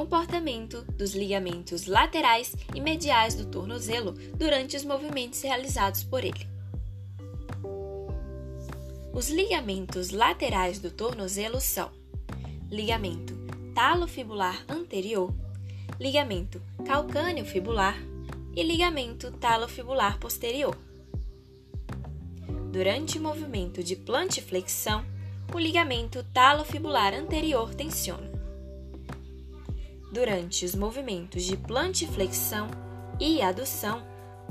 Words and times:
comportamento 0.00 0.80
dos 0.96 1.14
ligamentos 1.14 1.84
laterais 1.84 2.56
e 2.74 2.80
mediais 2.80 3.34
do 3.34 3.44
tornozelo 3.44 4.12
durante 4.34 4.74
os 4.74 4.82
movimentos 4.82 5.42
realizados 5.42 6.02
por 6.02 6.24
ele. 6.24 6.48
Os 9.12 9.28
ligamentos 9.28 10.08
laterais 10.08 10.78
do 10.78 10.90
tornozelo 10.90 11.60
são 11.60 11.90
ligamento 12.70 13.34
talofibular 13.74 14.64
anterior, 14.70 15.34
ligamento 16.00 16.62
calcâneo 16.86 17.44
fibular 17.44 17.94
e 18.56 18.62
ligamento 18.62 19.30
talofibular 19.32 20.18
posterior. 20.18 20.78
Durante 22.72 23.18
o 23.18 23.22
movimento 23.22 23.84
de 23.84 23.96
plantiflexão, 23.96 25.04
o 25.52 25.58
ligamento 25.58 26.24
talofibular 26.32 27.12
anterior 27.12 27.74
tensiona. 27.74 28.39
Durante 30.12 30.64
os 30.64 30.74
movimentos 30.74 31.44
de 31.44 31.56
plantiflexão 31.56 32.66
e 33.20 33.40
adução, 33.40 34.02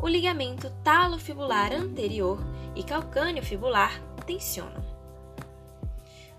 o 0.01 0.07
ligamento 0.07 0.69
talofibular 0.85 1.73
anterior 1.73 2.39
e 2.77 2.81
calcâneo 2.81 3.43
fibular 3.43 4.01
tensionam. 4.25 4.81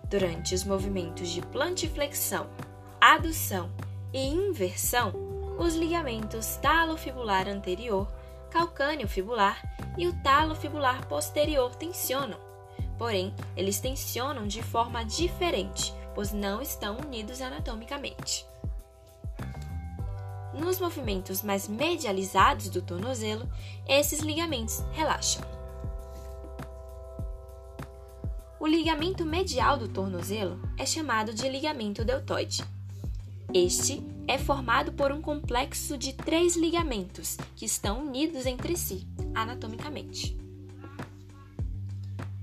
Durante 0.04 0.54
os 0.54 0.64
movimentos 0.64 1.28
de 1.28 1.42
plantiflexão, 1.42 2.48
adução 2.98 3.70
e 4.10 4.26
inversão, 4.26 5.12
os 5.58 5.74
ligamentos 5.74 6.56
talofibular 6.56 7.46
anterior, 7.46 8.10
calcâneo 8.50 9.06
fibular 9.06 9.60
e 9.98 10.08
o 10.08 10.22
talofibular 10.22 11.06
posterior 11.06 11.74
tensionam. 11.74 12.40
Porém, 12.96 13.34
eles 13.54 13.80
tensionam 13.80 14.46
de 14.46 14.62
forma 14.62 15.04
diferente, 15.04 15.92
pois 16.14 16.32
não 16.32 16.62
estão 16.62 16.96
unidos 16.96 17.42
anatomicamente. 17.42 18.48
Nos 20.52 20.80
movimentos 20.80 21.42
mais 21.42 21.68
medializados 21.68 22.68
do 22.68 22.82
tornozelo, 22.82 23.48
esses 23.86 24.20
ligamentos 24.20 24.80
relaxam. 24.92 25.42
O 28.58 28.66
ligamento 28.66 29.24
medial 29.24 29.78
do 29.78 29.88
tornozelo 29.88 30.60
é 30.76 30.84
chamado 30.84 31.32
de 31.32 31.48
ligamento 31.48 32.04
deltoide. 32.04 32.62
Este 33.54 34.02
é 34.28 34.38
formado 34.38 34.92
por 34.92 35.10
um 35.10 35.22
complexo 35.22 35.96
de 35.96 36.12
três 36.12 36.56
ligamentos 36.56 37.36
que 37.56 37.64
estão 37.64 38.00
unidos 38.06 38.46
entre 38.46 38.76
si 38.76 39.06
anatomicamente. 39.34 40.36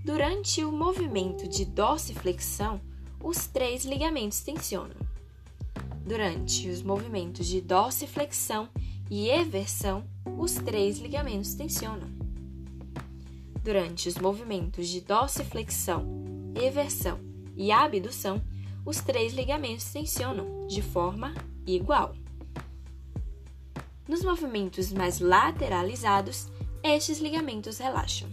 Durante 0.03 0.63
o 0.63 0.71
movimento 0.71 1.47
de 1.47 1.65
dorsiflexão, 1.65 2.81
os 3.21 3.47
três 3.47 3.85
ligamentos 3.85 4.41
tensionam. 4.41 5.06
Durante 6.07 6.69
os 6.69 6.81
movimentos 6.81 7.45
de 7.45 7.59
dorsiflexão 7.59 8.69
e 9.11 9.29
eversão, 9.29 10.05
os 10.37 10.53
três 10.53 10.99
ligamentos 10.99 11.53
tensionam. 11.53 12.07
Durante 13.61 14.07
os 14.07 14.15
movimentos 14.15 14.87
de 14.87 15.01
dorsiflexão, 15.01 16.07
eversão 16.55 17.19
e 17.57 17.73
abdução, 17.73 18.41
os 18.85 19.01
três 19.01 19.33
ligamentos 19.33 19.91
tensionam 19.91 20.65
de 20.65 20.81
forma 20.81 21.33
igual. 21.65 22.15
Nos 24.07 24.23
movimentos 24.23 24.93
mais 24.93 25.19
lateralizados, 25.19 26.47
estes 26.81 27.19
ligamentos 27.19 27.79
relaxam. 27.79 28.29